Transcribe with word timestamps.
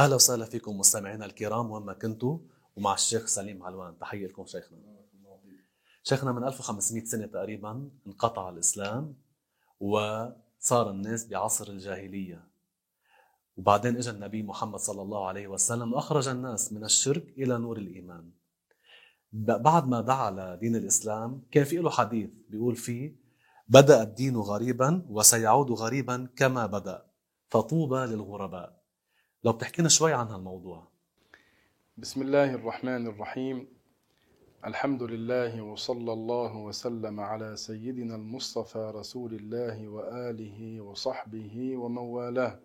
أهلا 0.00 0.14
وسهلا 0.14 0.44
فيكم 0.44 0.78
مستمعينا 0.78 1.24
الكرام 1.24 1.70
وين 1.70 1.82
ما 1.82 1.92
كنتوا 1.92 2.38
ومع 2.76 2.94
الشيخ 2.94 3.26
سليم 3.26 3.62
علوان 3.62 3.98
تحية 3.98 4.26
لكم 4.26 4.46
شيخنا. 4.46 4.78
شيخنا 6.02 6.32
من 6.32 6.44
1500 6.44 7.04
سنة 7.04 7.26
تقريبا 7.26 7.90
انقطع 8.06 8.48
الإسلام 8.48 9.14
وصار 9.80 10.90
الناس 10.90 11.26
بعصر 11.26 11.68
الجاهلية. 11.68 12.48
وبعدين 13.56 13.96
اجى 13.96 14.10
النبي 14.10 14.42
محمد 14.42 14.78
صلى 14.78 15.02
الله 15.02 15.26
عليه 15.28 15.48
وسلم 15.48 15.92
وأخرج 15.92 16.28
الناس 16.28 16.72
من 16.72 16.84
الشرك 16.84 17.24
إلى 17.38 17.58
نور 17.58 17.78
الإيمان. 17.78 18.30
بعد 19.32 19.88
ما 19.88 20.00
دعا 20.00 20.30
لدين 20.30 20.76
الإسلام 20.76 21.42
كان 21.50 21.64
في 21.64 21.76
له 21.76 21.90
حديث 21.90 22.30
بيقول 22.48 22.76
فيه 22.76 23.16
بدأ 23.68 24.02
الدين 24.02 24.36
غريبا 24.36 25.06
وسيعود 25.08 25.70
غريبا 25.70 26.28
كما 26.36 26.66
بدأ 26.66 27.06
فطوبى 27.48 27.96
للغرباء. 27.96 28.79
لو 29.44 29.52
بتحكينا 29.52 29.88
شوي 29.88 30.12
عن 30.12 30.26
هالموضوع. 30.26 30.88
بسم 31.96 32.22
الله 32.22 32.54
الرحمن 32.54 33.06
الرحيم. 33.06 33.68
الحمد 34.64 35.02
لله 35.02 35.62
وصلى 35.62 36.12
الله 36.12 36.56
وسلم 36.56 37.20
على 37.20 37.56
سيدنا 37.56 38.14
المصطفى 38.14 38.92
رسول 38.94 39.34
الله 39.34 39.88
وآله 39.88 40.80
وصحبه 40.80 41.76
ومن 41.76 41.98
والاه. 41.98 42.60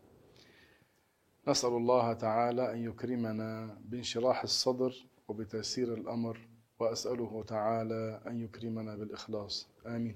نسأل 1.48 1.70
الله 1.70 2.14
تعالى 2.14 2.74
أن 2.74 2.84
يكرمنا 2.84 3.78
بانشراح 3.86 4.44
الصدر 4.44 5.08
وبتيسير 5.28 5.94
الأمر 5.94 6.48
وأسأله 6.80 7.44
تعالى 7.48 8.22
أن 8.28 8.42
يكرمنا 8.44 8.96
بالإخلاص. 8.96 9.70
آمين. 9.86 10.16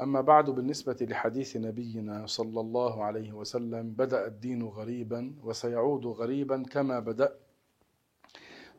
أما 0.00 0.20
بعد 0.20 0.50
بالنسبة 0.50 0.96
لحديث 1.00 1.56
نبينا 1.56 2.26
صلى 2.26 2.60
الله 2.60 3.04
عليه 3.04 3.32
وسلم 3.32 3.90
بدأ 3.90 4.26
الدين 4.26 4.62
غريبا 4.62 5.34
وسيعود 5.42 6.06
غريبا 6.06 6.62
كما 6.62 7.00
بدأ. 7.00 7.36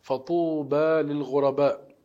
فطوبى 0.01 1.01
للغرباء. 1.01 1.95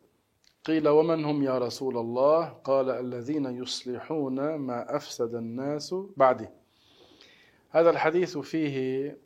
قيل 0.65 0.87
ومن 0.87 1.25
هم 1.25 1.43
يا 1.43 1.57
رسول 1.57 1.97
الله؟ 1.97 2.45
قال 2.49 2.89
الذين 2.89 3.45
يصلحون 3.45 4.55
ما 4.55 4.95
أفسد 4.95 5.35
الناس 5.35 5.95
بعده. 6.17 6.51
هذا 7.69 7.89
الحديث 7.89 8.37
فيه 8.37 9.17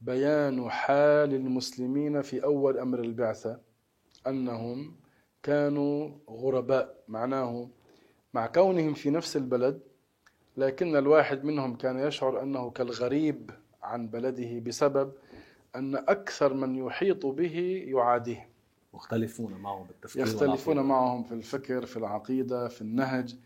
بيان 0.00 0.70
حال 0.70 1.34
المسلمين 1.34 2.22
في 2.22 2.44
أول 2.44 2.78
أمر 2.78 2.98
البعثة 3.00 3.60
أنهم 4.26 4.96
كانوا 5.42 6.10
غرباء 6.30 7.04
معناه 7.08 7.68
مع 8.34 8.46
كونهم 8.46 8.94
في 8.94 9.10
نفس 9.10 9.36
البلد 9.36 9.80
لكن 10.56 10.96
الواحد 10.96 11.44
منهم 11.44 11.76
كان 11.76 11.98
يشعر 11.98 12.42
أنه 12.42 12.70
كالغريب 12.70 13.50
عن 13.82 14.08
بلده 14.08 14.58
بسبب 14.58 15.12
أن 15.76 15.96
أكثر 15.96 16.54
من 16.54 16.76
يحيط 16.86 17.26
به 17.26 17.84
يعاديه. 17.86 18.48
مختلفون 18.94 19.52
معهم 19.52 19.86
بالتفكير 19.86 20.22
يختلفون 20.22 20.80
معهم 20.80 21.22
في 21.22 21.32
الفكر 21.34 21.86
في 21.86 21.96
العقيدة 21.96 22.68
في 22.68 22.80
النهج 22.82 23.36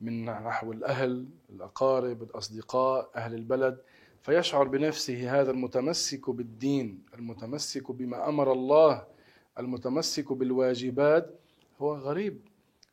من 0.00 0.24
نحو 0.24 0.72
الأهل 0.72 1.26
الأقارب 1.50 2.22
الأصدقاء 2.22 3.10
أهل 3.16 3.34
البلد. 3.34 3.78
فيشعر 4.22 4.68
بنفسه 4.68 5.40
هذا 5.40 5.50
المتمسك 5.50 6.30
بالدين 6.30 7.02
المتمسك 7.14 7.92
بما 7.92 8.28
أمر 8.28 8.52
الله 8.52 9.04
المتمسك 9.58 10.32
بالواجبات. 10.32 11.40
هو 11.80 11.94
غريب. 11.94 12.40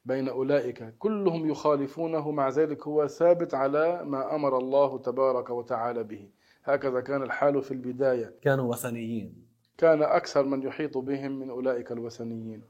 بين 0.05 0.29
أولئك. 0.29 0.93
كلهم 0.99 1.49
يخالفونه 1.49 2.31
مع 2.31 2.49
ذلك 2.49 2.87
هو 2.87 3.07
ثابت 3.07 3.53
على 3.53 4.03
ما 4.05 4.35
أمر 4.35 4.57
الله 4.57 4.97
تبارك 4.97 5.49
وتعالى 5.49 6.03
به. 6.03 6.29
هكذا 6.63 7.01
كان 7.01 7.23
الحال 7.23 7.61
في 7.61 7.71
البداية. 7.71 8.33
كانوا 8.41 8.71
وثنيين. 8.71 9.35
كان 9.77 10.03
أكثر 10.03 10.43
من 10.43 10.63
يحيط 10.63 10.97
بهم 10.97 11.31
من 11.31 11.49
أولئك 11.49 11.91
الوثنيين. 11.91 12.61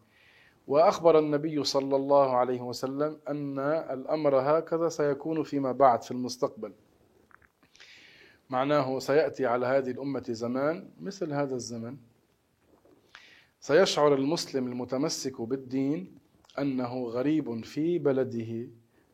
وأخبر 0.67 1.19
النبي 1.19 1.63
صلى 1.63 1.95
الله 1.95 2.35
عليه 2.35 2.61
وسلم 2.61 3.19
أن 3.27 3.59
الأمر 3.59 4.35
هكذا 4.35 4.89
سيكون 4.89 5.43
فيما 5.43 5.71
بعد 5.71 6.03
في 6.03 6.11
المستقبل. 6.11 6.73
معناه 8.49 8.99
سيأتي 8.99 9.45
على 9.45 9.65
هذه 9.65 9.91
الأمة 9.91 10.23
زمان 10.29 10.89
مثل 11.01 11.33
هذا 11.33 11.55
الزمن. 11.55 11.97
سيشعر 13.59 14.13
المسلم 14.13 14.67
المتمسك 14.67 15.41
بالدين 15.41 16.22
أنه 16.59 17.03
غريب 17.03 17.65
في 17.65 17.99
بلده 17.99 18.67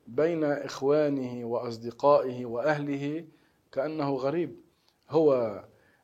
بين 0.07 0.43
إخوانه 0.43 1.45
وأصدقائه 1.45 2.45
وأهله 2.45 3.25
كأنه 3.71 4.15
غريب. 4.15 4.55
هو 5.09 5.59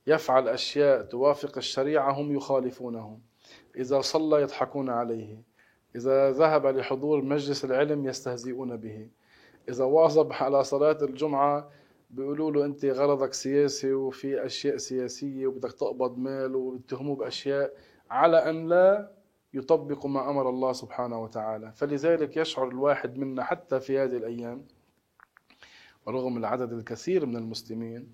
يفعل 0.07 0.47
أشياء 0.47 1.01
توافق 1.01 1.57
الشريعة 1.57 2.11
هم 2.11 2.35
يخالفونه. 2.35 3.19
إذا 3.75 4.01
صلى 4.01 4.41
يضحكون 4.41 4.89
عليه. 4.89 5.41
إذا 5.95 6.31
ذهب 6.31 6.65
لحضور 6.67 7.21
مجلس 7.21 7.65
العلم 7.65 8.05
يستهزئون 8.05 8.77
به. 8.77 9.09
إذا 9.69 9.83
واظب 9.83 10.33
على 10.33 10.63
صلاة 10.63 10.97
الجمعة 11.01 11.69
بيقولوا 12.09 12.51
له 12.51 12.65
أنت 12.65 12.85
غرضك 12.85 13.33
سياسي 13.33 13.93
وفي 13.93 14.45
أشياء 14.45 14.77
سياسية 14.77 15.47
وبدك 15.47 15.71
تقبض 15.73 16.17
مال 16.17 16.55
وبيتهموه 16.55 17.15
بأشياء 17.15 17.73
على 18.09 18.49
أن 18.49 18.69
لا 18.69 19.11
يطبق 19.55 20.05
ما 20.05 20.29
أمر 20.29 20.49
الله 20.49 20.73
سبحانه 20.73 21.23
وتعالى. 21.23 21.71
فلذلك 21.71 22.37
يشعر 22.37 22.67
الواحد 22.67 23.17
منا 23.17 23.43
حتى 23.43 23.79
في 23.79 23.99
هذه 23.99 24.17
الأيام 24.17 24.65
ورغم 26.05 26.37
العدد 26.37 26.73
الكثير 26.73 27.25
من 27.25 27.35
المسلمين 27.35 28.07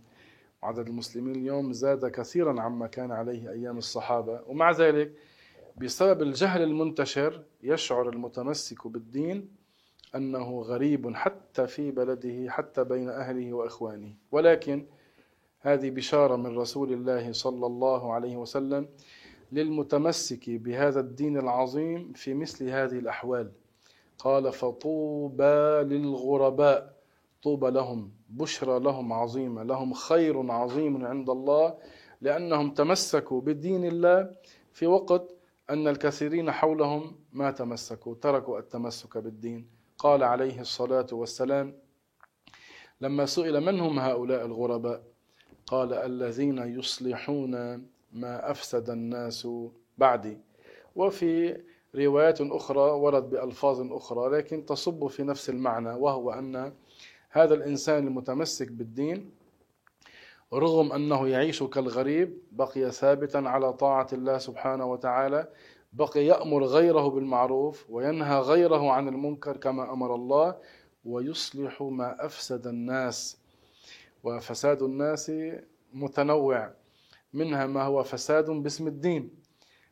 وعدد 0.63 0.88
المسلمين 0.88 1.35
اليوم 1.35 1.74
زاد 1.74 2.06
كثيرا 2.12 2.62
عما 2.62 2.88
كان 2.88 3.12
عليه 3.12 3.51
أيام 3.51 3.78
الصحابة. 3.78 4.41
ومع 4.47 4.72
ذلك 4.72 5.12
بسبب 5.78 6.22
الجهل 6.22 6.62
المنتشر 6.62 7.44
يشعر 7.63 8.09
المتمسك 8.09 8.88
بالدين 8.88 9.50
أنه 10.16 10.62
غريب 10.62 11.16
حتى 11.16 11.68
في 11.68 11.91
بلده 11.91 12.50
حتى 12.51 12.84
بين 12.84 13.09
أهله 13.09 13.53
وإخوانه. 13.53 14.13
ولكن 14.31 14.85
هذه 15.59 15.90
بشارة 15.90 16.35
من 16.35 16.57
رسول 16.57 16.94
الله 16.94 17.31
صلى 17.31 17.66
الله 17.66 18.13
عليه 18.13 18.38
وسلم 18.38 18.88
للمتمسك 19.51 20.50
بهذا 20.50 21.00
الدين 21.00 21.38
العظيم 21.38 22.13
في 22.13 22.34
مثل 22.34 22.69
هذه 22.69 23.00
الأحوال. 23.00 23.51
قال 24.19 24.51
فطوبى 24.51 25.84
للغرباء 25.95 26.94
طوبى 27.44 27.69
لهم 27.72 28.12
بشرى 28.29 28.79
لهم 28.79 29.13
عظيمة 29.13 29.63
لهم 29.63 29.94
خير 29.94 30.51
عظيم 30.51 31.06
عند 31.06 31.29
الله 31.29 31.78
لأنهم 32.22 32.72
تمسكوا 32.72 33.41
بدين 33.41 33.85
الله 33.85 34.31
في 34.73 34.88
وقت 34.88 35.29
أن 35.69 35.88
الكثيرين 35.88 36.51
حولهم 36.51 37.16
ما 37.33 37.51
تمسكوا 37.51 38.16
تركوا 38.16 38.59
التمسك 38.59 39.18
بالدين. 39.18 39.68
قال 39.97 40.23
عليه 40.23 40.62
الصلاة 40.62 41.07
والسلام 41.12 41.73
لما 43.01 43.25
سئل 43.25 43.62
من 43.62 43.79
هم 43.79 44.00
هؤلاء 44.00 44.45
الغرباء؟ 44.45 45.03
قال 45.66 45.94
الذين 45.94 46.57
يصلحون 46.57 47.85
ما 48.13 48.51
أفسد 48.51 48.89
الناس 48.89 49.47
بعدي. 49.97 50.38
وفي 50.95 51.61
روايات 51.95 52.41
أخرى 52.41 52.79
ورد 52.91 53.29
بألفاظ 53.29 53.94
أخرى 53.94 54.38
لكن 54.38 54.66
تصب 54.66 55.07
في 55.07 55.23
نفس 55.23 55.49
المعنى 55.49 55.89
وهو 55.89 56.31
أن 56.31 56.73
هذا 57.29 57.53
الإنسان 57.53 58.07
المتمسك 58.07 58.71
بالدين 58.71 59.31
رغم 60.53 60.91
أنه 60.91 61.27
يعيش 61.27 61.63
كالغريب 61.63 62.38
بقي 62.51 62.91
ثابتا 62.91 63.38
على 63.38 63.74
طاعة 63.74 64.07
الله 64.13 64.38
سبحانه 64.38 64.86
وتعالى 64.86 65.47
بقي 65.94 66.25
يأمر 66.25 66.63
غيره 66.63 67.07
بالمعروف 67.09 67.86
وينهى 67.89 68.39
غيره 68.39 68.91
عن 68.91 69.07
المنكر 69.07 69.57
كما 69.57 69.94
أمر 69.94 70.15
الله 70.15 70.56
ويصلح 71.06 71.81
ما 71.81 72.25
أفسد 72.25 72.68
الناس. 72.68 73.38
وفساد 74.24 74.81
الناس 74.81 75.31
متنوع. 75.94 76.74
منها 77.33 77.66
ما 77.66 77.83
هو 77.83 78.04
فساد 78.04 78.50
باسم 78.50 78.88
الدين. 78.88 79.30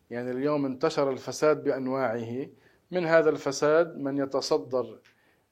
يعني 0.10 0.32
اليوم 0.32 0.66
انتشر 0.66 1.12
الفساد 1.12 1.64
بأنواعه. 1.64 2.48
من 2.92 3.06
هذا 3.06 3.30
الفساد 3.30 3.98
من 3.98 4.18
يتصدر 4.18 5.00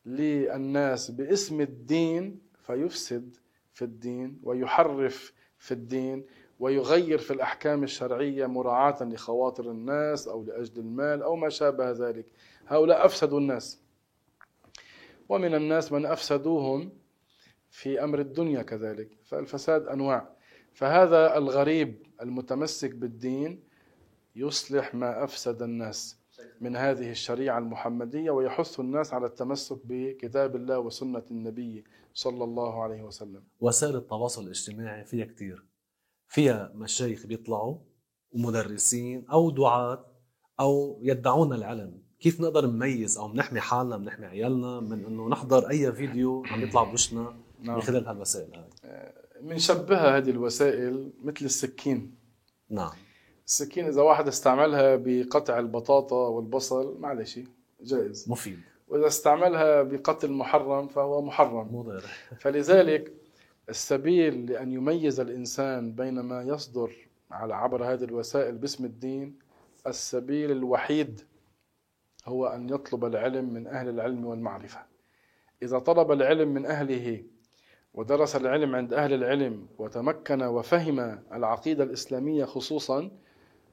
للناس 0.06 1.12
باسم 1.12 1.62
الدين 1.62 2.40
فيفسد 2.62 3.38
في 3.74 3.82
الدين 3.82 4.40
ويحرف 4.44 5.34
في 5.58 5.72
الدين 5.72 6.26
ويغير 6.60 7.18
في 7.18 7.32
الأحكام 7.34 7.84
الشرعية 7.84 8.46
مراعاة 8.46 9.04
لخواطر 9.04 9.72
الناس 9.72 10.28
أو 10.28 10.44
لأجل 10.44 10.80
المال 10.80 11.22
أو 11.24 11.36
ما 11.36 11.50
شابه 11.50 11.92
ذلك. 11.92 12.26
هؤلاء 12.68 13.06
أفسدوا 13.06 13.40
الناس. 13.40 13.82
ومن 15.30 15.56
الناس 15.56 15.92
من 15.92 16.06
أفسدوهم 16.06 16.92
في 17.70 18.04
أمر 18.04 18.20
الدنيا 18.20 18.62
كذلك. 18.62 19.10
فالفساد 19.24 19.88
أنواع. 19.88 20.37
فهذا 20.78 21.38
الغريب 21.38 22.08
المتمسك 22.22 22.96
بالدين 22.96 23.64
يصلح 24.36 24.96
ما 24.96 25.24
أفسد 25.24 25.62
الناس 25.62 26.20
من 26.62 26.76
هذه 26.76 27.12
الشريعة 27.12 27.58
المحمدية 27.58 28.32
ويحث 28.32 28.80
الناس 28.80 29.14
على 29.14 29.26
التمسك 29.26 29.80
بكتاب 29.86 30.56
الله 30.56 30.80
وسنة 30.80 31.24
النبي 31.32 31.84
صلى 32.14 32.44
الله 32.44 32.84
عليه 32.84 33.02
وسلم. 33.02 33.44
وسائل 33.60 33.96
التواصل 33.96 34.44
الاجتماعي 34.44 35.06
فيها 35.06 35.26
كثير 35.26 35.66
فيها 36.28 36.72
مشايخ 36.76 37.26
بيطلعوا 37.26 37.78
ومدرسين 38.32 39.26
أو 39.28 39.50
دعاة 39.50 40.06
أو 40.60 41.00
يدعون 41.02 41.54
العلم 41.54 42.02
كيف 42.20 42.42
نقدر 42.42 42.66
نميز 42.66 43.18
أو 43.18 43.34
نحمي 43.34 43.60
حالنا 43.60 43.98
نحمي 43.98 44.26
عيالنا 44.26 44.80
من 44.80 45.06
إنه 45.06 45.30
نحضر 45.30 45.70
أي 45.70 45.94
فيديو 45.94 46.44
عم 46.46 46.62
يطلع 46.62 46.84
بوشنا 46.84 47.36
نعم. 47.60 47.76
من 47.76 47.82
خلال 47.82 48.08
هالوسائل 48.08 48.56
هاي 48.56 49.27
بنشبهها 49.42 50.18
هذه 50.18 50.30
الوسائل 50.30 51.12
مثل 51.24 51.46
السكين. 51.46 52.16
نعم. 52.70 52.92
السكين 53.48 53.86
إذا 53.86 54.02
واحد 54.02 54.28
استعملها 54.28 54.96
بقطع 54.96 55.60
البطاطا 55.60 56.28
والبصل 56.28 57.00
معلش 57.00 57.40
جائز. 57.82 58.30
مفيد. 58.30 58.60
وإذا 58.88 59.08
استعملها 59.08 59.84
بقتل 59.84 60.32
محرم 60.32 60.88
فهو 60.88 61.22
محرم. 61.22 61.76
مضر. 61.76 62.04
فلذلك 62.42 63.14
السبيل 63.70 64.46
لأن 64.46 64.72
يميز 64.72 65.20
الإنسان 65.20 65.92
بين 65.92 66.20
ما 66.20 66.44
يصدر 66.44 66.92
على 67.32 67.56
عبر 67.56 67.94
هذه 67.94 68.04
الوسائل 68.04 68.58
باسم 68.58 68.86
الدين 68.86 69.40
السبيل 69.88 70.52
الوحيد 70.52 71.22
هو 72.26 72.48
أن 72.48 72.70
يطلب 72.70 73.06
العلم 73.06 73.54
من 73.54 73.68
أهل 73.68 73.90
العلم 73.90 74.26
والمعرفة. 74.26 74.80
إذا 75.64 75.80
طلب 75.80 76.12
العلم 76.12 76.54
من 76.54 76.66
أهله 76.66 77.24
ودرس 77.98 78.36
العلم 78.36 78.76
عند 78.76 78.94
أهل 78.94 79.14
العلم 79.14 79.68
وتمكن 79.78 80.44
وفهم 80.44 81.00
العقيدة 81.34 81.84
الإسلامية 81.84 82.46
خصوصا 82.46 83.12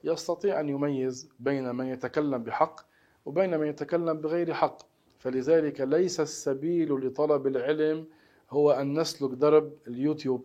يستطيع 0.04 0.60
أن 0.60 0.68
يميز 0.68 1.28
بين 1.40 1.74
من 1.74 1.86
يتكلم 1.86 2.42
بحق 2.42 2.80
وبين 3.24 3.60
من 3.60 3.66
يتكلم 3.66 4.20
بغير 4.20 4.54
حق. 4.54 4.78
فلذلك 5.18 5.80
ليس 5.80 6.20
السبيل 6.20 6.92
لطلب 6.92 7.46
العلم 7.46 8.06
هو 8.50 8.70
أن 8.70 9.00
نسلك 9.00 9.30
درب 9.30 9.72
اليوتيوب 9.88 10.44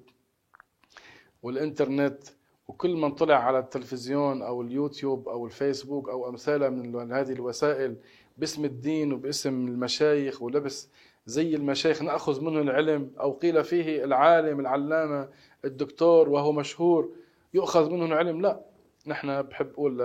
والإنترنت. 1.43 2.23
وكل 2.67 2.95
من 2.95 3.11
طلع 3.11 3.35
على 3.35 3.59
التلفزيون 3.59 4.41
أو 4.41 4.61
اليوتيوب 4.61 5.29
أو 5.29 5.45
الفيسبوك 5.45 6.09
أو 6.09 6.29
أمثالها 6.29 6.69
من 6.69 7.11
هذه 7.13 7.31
الوسائل 7.31 7.95
باسم 8.37 8.65
الدين 8.65 9.13
وباسم 9.13 9.67
المشايخ 9.67 10.41
ولبس 10.41 10.89
زي 11.25 11.55
المشايخ 11.55 12.01
نأخذ 12.01 12.41
منه 12.43 12.61
العلم. 12.61 13.11
أو 13.19 13.31
قيل 13.31 13.63
فيه 13.63 14.03
العالم 14.03 14.59
العلامة 14.59 15.29
الدكتور 15.65 16.29
وهو 16.29 16.51
مشهور 16.51 17.09
يؤخذ 17.53 17.89
منه 17.91 18.05
العلم. 18.05 18.41
لا 18.41 18.61
نحن 19.07 19.41
بحب 19.41 19.69
أقول 19.71 20.01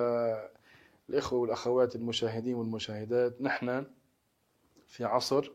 الإخوة 1.11 1.39
والأخوات 1.39 1.97
المشاهدين 1.97 2.55
والمشاهدات 2.55 3.43
نحن 3.43 3.87
في 4.89 5.05
عصر 5.05 5.51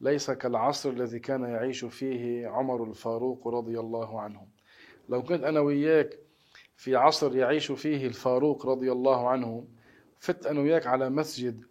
ليس 0.00 0.30
كالعصر 0.30 0.90
الذي 0.90 1.18
كان 1.18 1.42
يعيش 1.44 1.84
فيه 1.84 2.48
عمر 2.48 2.84
الفاروق 2.84 3.48
رضي 3.48 3.80
الله 3.80 4.20
عنه 4.20 4.46
لو 5.08 5.22
كنت 5.22 5.44
أنا 5.44 5.60
وياك 5.60 6.18
في 6.76 6.96
عصر 6.96 7.36
يعيش 7.36 7.72
فيه 7.72 8.06
الفاروق 8.06 8.66
رضي 8.66 8.92
الله 8.92 9.28
عنه 9.28 9.64
فت 10.18 10.46
أنا 10.46 10.60
وياك 10.60 10.86
على 10.86 11.10
مسجد 11.10 11.64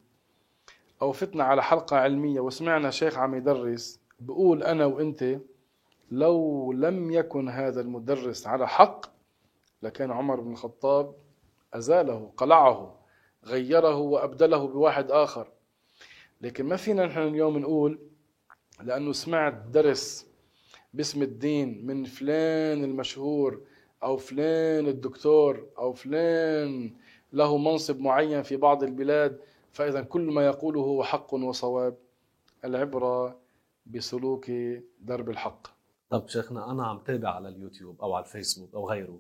أو 1.02 1.12
فتنا 1.12 1.44
على 1.44 1.64
حلقة 1.64 1.98
علمية 1.98 2.40
وسمعنا 2.40 2.90
شيخ 2.90 3.18
عم 3.18 3.36
يدرس 3.36 4.00
بقول 4.20 4.64
أنا 4.64 4.86
وأنت 4.86 5.40
لو 6.12 6.72
لم 6.74 7.12
يكن 7.12 7.50
هذا 7.50 7.82
المدرس 7.82 8.48
على 8.48 8.68
حق 8.68 9.06
لكان 9.84 10.12
عمر 10.12 10.40
بن 10.40 10.52
الخطاب 10.52 11.16
أزاله 11.74 12.32
قلعه 12.38 13.00
غيره 13.46 13.96
وأبدله 13.96 14.68
بواحد 14.68 15.12
آخر. 15.12 15.48
لكن 16.42 16.66
ما 16.66 16.76
فينا 16.76 17.06
نحن 17.06 17.20
اليوم 17.20 17.58
نقول 17.58 18.00
لأنه 18.84 19.12
سمعت 19.14 19.54
درس 19.54 20.28
باسم 20.94 21.22
الدين 21.22 21.86
من 21.86 22.04
فلان 22.04 22.84
المشهور 22.84 23.62
أو 24.04 24.18
فلان 24.18 24.88
الدكتور 24.88 25.68
أو 25.78 25.94
فلان 25.94 26.94
له 27.34 27.58
منصب 27.58 28.00
معين 28.00 28.42
في 28.42 28.58
بعض 28.58 28.84
البلاد 28.84 29.40
فإذا 29.72 30.02
كل 30.02 30.22
ما 30.22 30.46
يقوله 30.46 30.82
هو 30.82 31.04
حق 31.04 31.34
وصواب 31.34 31.98
العبرة 32.66 33.40
بسلوك 33.86 34.52
درب 35.00 35.30
الحق. 35.30 35.68
طب 36.10 36.28
شيخنا 36.28 36.72
أنا 36.72 36.88
عم 36.88 37.00
تابع 37.00 37.30
على 37.30 37.50
اليوتيوب 37.50 38.02
أو 38.02 38.14
على 38.14 38.26
الفيسبوك 38.26 38.74
أو 38.74 38.90
غيره 38.90 39.20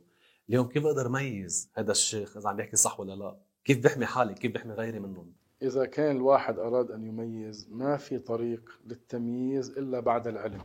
اليوم 0.49 0.67
كيف 0.67 0.83
بقدر 0.83 1.09
ميز 1.09 1.71
هذا 1.73 1.91
الشيخ؟ 1.91 2.37
إذا 2.37 2.49
عم 2.49 2.55
بيحكي 2.55 2.75
صح 2.75 2.99
ولا 2.99 3.15
لا؟ 3.15 3.37
كيف 3.65 3.83
بحمي 3.83 4.05
حالي؟ 4.05 4.33
كيف 4.33 4.53
بحمي 4.53 4.73
غيري 4.73 4.99
منهم؟ 4.99 5.33
إذا 5.61 5.85
كان 5.85 6.15
الواحد 6.15 6.59
أراد 6.59 6.91
أن 6.91 7.03
يميز 7.03 7.67
ما 7.71 7.97
في 7.97 8.19
طريق 8.19 8.79
للتمييز 8.85 9.77
إلا 9.77 9.99
بعد 9.99 10.27
العلم. 10.27 10.61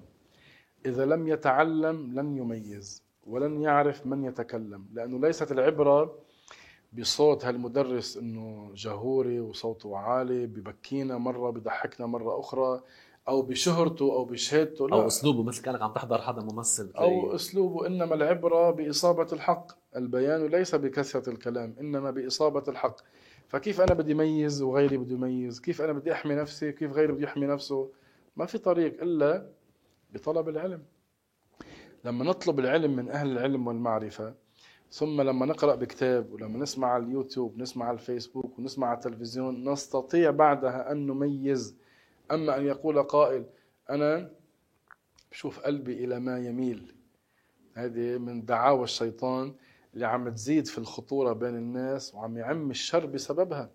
إذا 0.86 1.06
لم 1.06 1.28
يتعلم 1.28 2.20
لن 2.20 2.36
يميز 2.36 3.04
ولن 3.26 3.62
يعرف 3.62 4.06
من 4.06 4.24
يتكلم 4.24 4.88
لأنه 4.92 5.20
ليست 5.20 5.52
العبرة 5.52 6.23
بصوت 6.98 7.44
هالمدرس 7.44 8.16
إنه 8.16 8.70
جهوري 8.74 9.40
وصوته 9.40 9.96
عالي 9.96 10.46
ببكينا 10.46 11.18
مرة 11.18 11.50
بضحكنا 11.50 12.06
مرة 12.06 12.40
أخرى 12.40 12.82
أو 13.28 13.42
بشهرته 13.42 14.04
أو 14.12 14.24
بشهادته 14.24 14.88
لا. 14.88 14.96
أو 14.96 15.06
أسلوبه 15.06 15.42
مثل 15.42 15.62
كانك 15.62 15.82
عم 15.82 15.92
تحضر 15.92 16.22
حدا 16.22 16.42
ممثل 16.42 16.92
أو 16.98 17.34
أسلوبه 17.34 17.86
إنما 17.86 18.14
العبرة 18.14 18.70
بإصابة 18.70 19.26
الحق. 19.32 19.72
البيان 19.96 20.46
ليس 20.46 20.74
بكثرة 20.74 21.30
الكلام 21.30 21.76
إنما 21.80 22.10
بإصابة 22.10 22.64
الحق. 22.68 22.96
فكيف 23.48 23.80
أنا 23.80 23.94
بدي 23.94 24.14
ميز 24.14 24.62
وغيري 24.62 24.96
بده 24.96 25.14
يميز 25.14 25.60
كيف 25.60 25.82
أنا 25.82 25.92
بدي 25.92 26.12
أحمي 26.12 26.34
نفسي؟ 26.34 26.72
كيف 26.72 26.92
غيري 26.92 27.12
بده 27.12 27.22
يحمي 27.22 27.46
نفسه؟ 27.46 27.90
ما 28.36 28.46
في 28.46 28.58
طريق 28.58 29.02
إلا 29.02 29.50
بطلب 30.14 30.48
العلم. 30.48 30.82
لما 32.04 32.24
نطلب 32.24 32.58
العلم 32.58 32.96
من 32.96 33.10
أهل 33.10 33.32
العلم 33.32 33.66
والمعرفة 33.66 34.34
ثم 34.94 35.20
لما 35.20 35.46
نقرأ 35.46 35.74
بكتاب 35.74 36.32
ولما 36.32 36.58
نسمع 36.58 36.88
على 36.88 37.04
اليوتيوب 37.04 37.58
نسمع 37.58 37.86
على 37.86 37.94
الفيسبوك 37.94 38.58
ونسمع 38.58 38.86
على 38.86 38.96
التلفزيون 38.96 39.68
نستطيع 39.72 40.30
بعدها 40.30 40.92
أن 40.92 41.06
نميز. 41.06 41.76
أما 42.30 42.56
أن 42.56 42.66
يقول 42.66 43.02
قائل 43.02 43.44
أنا 43.90 44.30
بشوف 45.30 45.60
قلبي 45.60 46.04
إلى 46.04 46.20
ما 46.20 46.38
يميل. 46.38 46.94
هذه 47.74 48.18
من 48.18 48.44
دعاوى 48.44 48.84
الشيطان 48.84 49.54
اللي 49.94 50.06
عم 50.06 50.28
تزيد 50.28 50.66
في 50.66 50.78
الخطورة 50.78 51.32
بين 51.32 51.56
الناس 51.56 52.14
وعم 52.14 52.36
يعم 52.36 52.70
الشر 52.70 53.06
بسببها. 53.06 53.70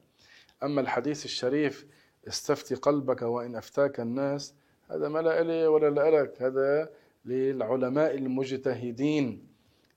أما 0.63 0.81
الحديث 0.81 1.25
الشريف 1.25 1.87
استفتي 2.27 2.75
قلبك 2.75 3.21
وإن 3.21 3.55
أفتاك 3.55 3.99
الناس 3.99 4.53
هذا 4.91 5.09
ما 5.09 5.19
لا 5.19 5.41
إلي 5.41 5.67
ولا 5.67 6.21
لك 6.21 6.41
هذا 6.41 6.89
للعلماء 7.25 8.15
المجتهدين. 8.15 9.48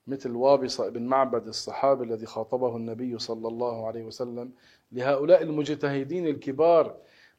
مثل 0.06 0.30
وابصة 0.30 0.88
بن 0.88 1.02
معبد 1.06 1.49
الصحابي 1.49 2.04
الذي 2.04 2.26
خاطبه 2.26 2.76
النبي 2.76 3.18
صلى 3.18 3.49
الله 3.49 3.87
عليه 3.87 4.04
وسلم 4.04 4.52
لهؤلاء 4.92 5.42
المجتهدين 5.42 6.26
الكبار 6.26 6.97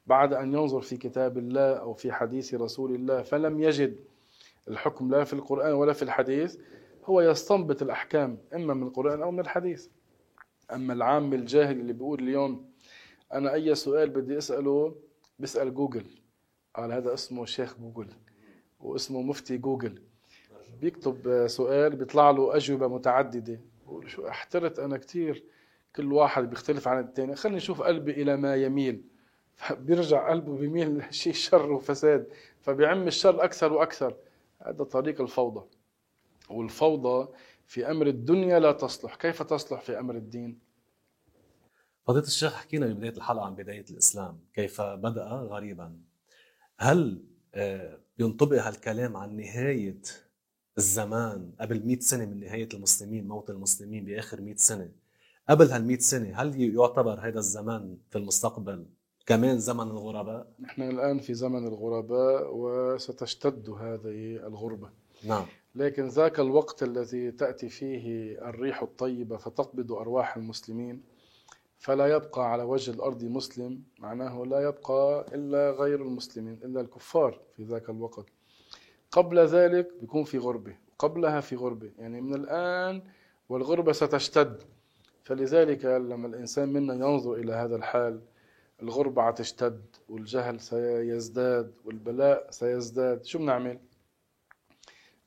بعد 0.08 0.34
أن 0.34 0.53
ينظر 0.53 0.82
في 0.82 0.98
كتاب 0.98 1.38
الله 1.38 1.74
أو 1.74 1.93
في 1.93 2.12
حديث 2.12 2.53
رسول 2.53 2.96
الله 2.96 3.22
فلم 3.22 3.60
يجد 3.60 3.96
الحكم 4.67 5.12
لا 5.12 5.24
في 5.24 5.34
القرآن 5.34 5.74
ولا 5.74 5.93
في 5.93 6.03
الحديث. 6.03 6.58
هو 7.05 7.22
يستنبط 7.22 7.82
الأحكام 7.82 8.38
إما 8.55 8.74
من 8.74 8.84
القرآن 8.84 9.22
أو 9.22 9.32
من 9.32 9.39
الحديث. 9.39 9.88
أما 10.74 10.93
العام 10.93 11.34
الجاهل 11.34 11.79
اللي 11.79 11.93
بيقول 11.93 12.20
اليوم 12.24 12.70
أنا 13.34 13.53
أي 13.53 13.75
سؤال 13.75 14.10
بدي 14.10 14.38
أسأله 14.38 14.96
بسأل 15.39 15.74
جوجل. 15.74 16.05
قال 16.75 16.91
هذا 16.91 17.13
اسمه 17.13 17.46
شيخ 17.46 17.77
جوجل 17.79 18.08
واسمه 18.79 19.22
مفتي 19.22 19.58
جوجل. 19.58 20.01
بيكتب 20.84 21.48
سؤال 21.48 21.96
بيطلع 21.96 22.32
له 22.32 22.56
أجوبة 22.56 22.88
متعددة. 22.88 23.60
بقول 23.86 24.10
شو 24.10 24.28
أحترت 24.28 24.80
أنا 24.80 24.98
كثير 24.98 25.44
كل 25.96 26.13
واحد 26.13 26.50
بيختلف 26.50 26.88
عن 26.88 27.04
الثاني 27.04 27.36
خليني 27.36 27.58
نشوف 27.58 27.82
قلبي 27.82 28.12
إلى 28.12 28.38
ما 28.38 28.56
يميل. 28.56 29.04
بيرجع 29.72 30.30
قلبه 30.30 30.58
بيميل 30.58 31.04
شيء 31.13 31.34
شر 31.34 31.72
وفساد 31.72 32.28
فبيعم 32.62 33.08
الشر 33.08 33.44
أكثر 33.44 33.74
وأكثر. 33.74 34.16
هذا 34.60 34.84
طريق 34.84 35.22
الفوضى. 35.22 35.66
والفوضى 36.50 37.28
في 37.68 37.92
أمر 37.92 38.08
الدنيا 38.08 38.60
لا 38.60 38.72
تصلح. 38.72 39.16
كيف 39.16 39.42
تصلح 39.42 39.82
في 39.82 40.00
أمر 40.00 40.16
الدين؟ 40.16 40.60
فضيلة 42.08 42.25
الشيخ 42.25 42.54
حكينا 42.54 42.88
ببداية 42.88 43.18
الحلقة 43.18 43.46
عن 43.46 43.56
بداية 43.56 43.86
الإسلام 43.90 44.40
كيف 44.54 44.82
بدأ 44.82 45.24
غريبا؟ 45.24 45.98
هل 46.78 47.24
آه، 47.56 48.00
ينطبق 48.20 48.58
هالكلام 48.58 49.18
عن 49.18 49.36
نهاية 49.36 50.02
الزمان 50.77 51.51
قبل 51.60 51.86
100 51.86 52.00
سنة 52.00 52.25
من 52.25 52.39
نهاية 52.39 52.70
المسلمين 52.74 53.27
موت 53.27 53.50
المسلمين 53.50 54.06
بآخر 54.06 54.42
100 54.42 54.56
سنة. 54.56 54.92
قبل 55.50 55.72
هال 55.72 55.88
100 55.88 55.98
سنة 55.98 56.42
هل 56.42 56.75
يعتبر 56.75 57.20
هذا 57.20 57.39
الزمان 57.39 57.98
في 58.10 58.18
المستقبل 58.18 58.86
كمان 59.25 59.60
زمن 59.60 59.88
الغرباء؟ 59.88 60.48
نحن 60.60 60.82
الآن 60.82 61.20
في 61.20 61.34
زمن 61.34 61.68
الغرباء 61.68 62.56
وستشتد 62.56 63.70
هذه 63.70 64.48
الغربة. 64.48 64.89
نعم. 65.25 65.46
لكن 65.75 66.08
ذاك 66.08 66.39
الوقت 66.39 66.84
الذي 66.84 67.32
تأتي 67.32 67.70
فيه 67.70 68.32
الريح 68.50 68.82
الطيبة 68.82 69.38
فتقبض 69.38 69.92
أرواح 69.92 70.38
المسلمين 70.38 71.03
فلا 71.77 72.08
يبقى 72.08 72.51
على 72.51 72.63
وجه 72.63 72.92
الأرض 72.92 73.24
مسلم 73.24 73.82
معناه 74.00 74.44
لا 74.44 74.60
يبقى 74.60 75.25
إلا 75.34 75.72
غير 75.72 76.01
المسلمين 76.01 76.53
إلا 76.53 76.82
الكفار 76.82 77.39
في 77.56 77.63
ذاك 77.63 77.89
الوقت. 77.89 78.25
قبل 79.13 79.39
ذلك 79.39 79.88
بيكون 80.01 80.24
في 80.24 80.38
غربة 80.38 80.75
قبلها 81.00 81.41
في 81.41 81.55
غربة. 81.55 81.91
يعني 81.98 82.22
من 82.22 82.34
الآن 82.36 83.01
والغربة 83.50 83.91
ستشتد. 83.91 84.62
فلذلك 85.24 85.86
لما 85.86 86.27
الإنسان 86.27 86.74
منا 86.74 86.93
ينظر 86.93 87.34
إلى 87.34 87.53
هذا 87.53 87.75
الحال 87.75 88.22
الغربة 88.82 89.32
تشتد 89.32 89.86
والجهل 90.10 90.60
سيزداد 90.60 91.74
والبلاء 91.86 92.51
سيزداد. 92.51 93.25
شو 93.25 93.39
بنعمل؟ 93.39 93.79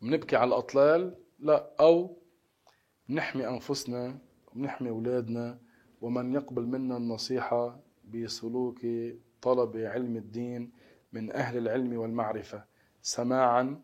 بنبكي 0.03 0.37
على 0.37 0.49
الأطلال؟ 0.49 1.15
لا. 1.39 1.71
أو 1.81 2.17
نحمي 3.09 3.49
أنفسنا 3.49 4.19
ونحمي 4.55 4.91
أولادنا 4.91 5.59
ومن 6.01 6.35
يقبل 6.35 6.63
منا 6.63 6.97
النصيحة 6.97 7.81
بسلوك 8.05 8.87
طلب 9.43 9.77
علم 9.77 10.17
الدين 10.17 10.73
من 11.13 11.33
أهل 11.33 11.59
العلم 11.59 11.97
والمعرفة. 11.99 12.76
سماعا 13.07 13.81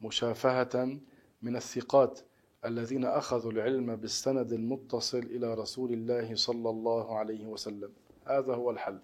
مشافهة 0.00 0.98
من 1.42 1.56
الثقات 1.56 2.20
الذين 2.64 3.04
أخذوا 3.04 3.52
العلم 3.52 3.96
بالسند 3.96 4.52
المتصل 4.52 5.18
إلى 5.18 5.54
رسول 5.54 5.92
الله 5.92 6.34
صلى 6.34 6.70
الله 6.70 7.18
عليه 7.18 7.46
وسلم. 7.46 7.92
هذا 8.26 8.54
هو 8.54 8.70
الحل. 8.70 8.98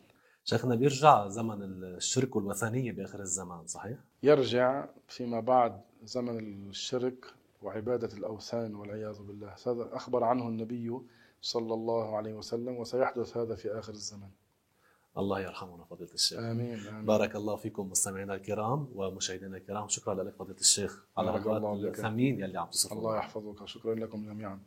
شيخنا 0.44 0.75
بيرجع 0.75 1.28
زمن 1.28 1.62
الشرك 1.62 2.37
والوثنية 2.37 2.92
بآخر 2.92 3.21
الزمان 3.21 3.66
صحيح؟ 3.66 3.99
يرجع 4.23 4.87
فيما 5.09 5.40
بعد 5.40 5.80
زمن 6.04 6.68
الشرك 6.68 7.26
وعبادة 7.62 8.16
الأوثان 8.18 8.75
والعياذ 8.75 9.23
بالله. 9.23 9.54
هذا 9.66 9.88
أخبر 9.92 10.25
عنه 10.25 10.49
النبي 10.49 10.99
صلى 11.40 11.75
الله 11.75 12.16
عليه 12.16 12.35
وسلم 12.35 12.76
وسيحدث 12.76 13.37
هذا 13.37 13.54
في 13.54 13.78
آخر 13.78 13.92
الزمان. 13.92 14.30
الله 15.19 15.40
يرحمنا 15.40 15.85
فضيلة 15.85 16.12
الشيخ. 16.12 16.38
آمين, 16.38 16.87
آمين. 16.87 17.07
بارك 17.07 17.37
الله 17.37 17.57
فيكم 17.57 17.90
مستمعينا 17.90 18.35
الكرام 18.35 18.88
ومشاهدينا 18.95 19.57
الكرام. 19.57 19.88
شكرا 19.88 20.14
لك 20.14 20.35
فضيلة 20.37 20.59
الشيخ. 20.59 21.04
على 21.16 21.37
الوقت 21.37 21.99
الثمين 21.99 22.40
يلي 22.40 22.59
عم 22.59 22.66
تصرفوا 22.66 22.99
الله 22.99 23.16
يحفظك. 23.16 23.69
شكرا 23.69 23.95
لكم 23.95 24.25
جميعا. 24.25 24.61